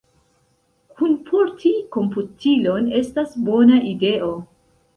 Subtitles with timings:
[1.01, 4.35] Kunporti komputilon estas bona ideo.